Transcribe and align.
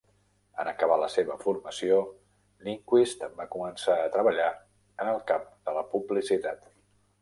En 0.61 0.69
acabar 0.69 0.95
la 1.01 1.09
seva 1.15 1.35
formació, 1.43 1.99
Lindquist 2.69 3.23
va 3.43 3.49
començar 3.59 4.01
a 4.07 4.11
treballar 4.19 4.51
en 5.05 5.17
el 5.17 5.25
camp 5.33 5.49
de 5.71 5.81
la 5.81 5.89
publicitat. 5.97 6.73